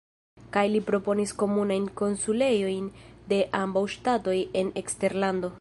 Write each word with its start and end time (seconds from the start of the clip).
Kaj 0.55 0.61
li 0.75 0.79
proponis 0.87 1.33
komunajn 1.43 1.85
konsulejojn 2.01 2.89
de 3.35 3.41
ambaŭ 3.63 3.87
ŝtatoj 3.97 4.39
en 4.65 4.77
eksterlando. 4.83 5.49